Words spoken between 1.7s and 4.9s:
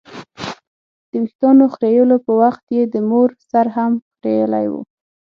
خریلو په وخت یې د مور سر هم خرېیلی و.